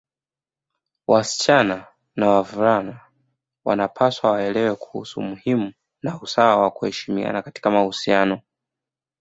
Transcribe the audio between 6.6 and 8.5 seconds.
na kuheshimiana katika mahusiano